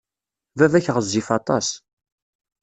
Baba-k 0.57 0.87
ɣezzif 0.95 1.27
aṭas. 1.37 1.67